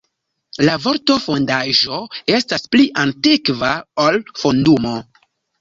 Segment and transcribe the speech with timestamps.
[0.67, 1.99] La vorto "fondaĵo"
[2.37, 3.71] estas pli antikva
[4.07, 4.99] ol "fondumo".